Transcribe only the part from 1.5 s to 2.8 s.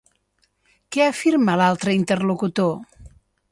l'altre interlocutor?